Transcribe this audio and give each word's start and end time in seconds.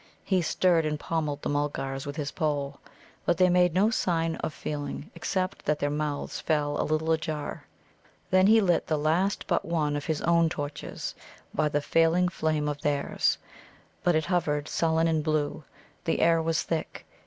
He 0.23 0.41
stirred 0.41 0.83
and 0.83 0.99
pommelled 0.99 1.43
the 1.43 1.49
Mulgars 1.49 2.07
with 2.07 2.15
his 2.15 2.31
pole. 2.31 2.79
But 3.23 3.37
they 3.37 3.49
made 3.49 3.75
no 3.75 3.91
sign 3.91 4.35
of 4.37 4.51
feeling, 4.51 5.11
except 5.13 5.63
that 5.65 5.77
their 5.77 5.91
mouths 5.91 6.39
fell 6.39 6.81
a 6.81 6.89
little 6.89 7.11
ajar. 7.11 7.67
Then 8.31 8.47
he 8.47 8.61
lit 8.61 8.87
the 8.87 8.97
last 8.97 9.45
but 9.45 9.63
one 9.63 9.95
of 9.95 10.05
his 10.07 10.21
own 10.23 10.49
torches 10.49 11.13
by 11.53 11.69
the 11.69 11.81
failing 11.81 12.29
flame 12.29 12.67
of 12.67 12.81
theirs. 12.81 13.37
But 14.03 14.15
it 14.15 14.25
hovered 14.25 14.67
sullen 14.67 15.07
and 15.07 15.23
blue. 15.23 15.63
The 16.05 16.19
air 16.21 16.41
was 16.41 16.63
thick. 16.63 17.05